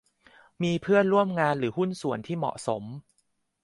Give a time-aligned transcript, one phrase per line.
[0.63, 2.83] มีเพื่อนร่วมงานหรือหุ้นส่วนที่เหมาะสม